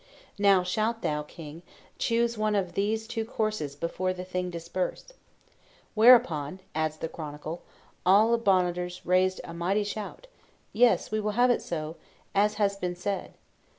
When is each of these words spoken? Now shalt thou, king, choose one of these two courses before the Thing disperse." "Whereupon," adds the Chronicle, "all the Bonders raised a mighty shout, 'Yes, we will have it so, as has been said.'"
Now 0.39 0.63
shalt 0.63 1.03
thou, 1.03 1.21
king, 1.21 1.61
choose 1.99 2.35
one 2.35 2.55
of 2.55 2.73
these 2.73 3.07
two 3.07 3.23
courses 3.23 3.75
before 3.75 4.13
the 4.13 4.23
Thing 4.23 4.49
disperse." 4.49 5.13
"Whereupon," 5.93 6.61
adds 6.73 6.97
the 6.97 7.07
Chronicle, 7.07 7.61
"all 8.03 8.31
the 8.31 8.39
Bonders 8.39 9.05
raised 9.05 9.41
a 9.43 9.53
mighty 9.53 9.83
shout, 9.83 10.25
'Yes, 10.73 11.11
we 11.11 11.19
will 11.19 11.33
have 11.37 11.51
it 11.51 11.61
so, 11.61 11.97
as 12.33 12.55
has 12.55 12.75
been 12.77 12.95
said.'" 12.95 13.35